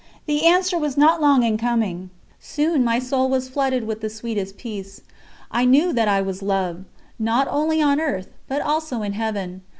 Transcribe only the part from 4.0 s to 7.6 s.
the sweetest peace. I knew that I was loved, not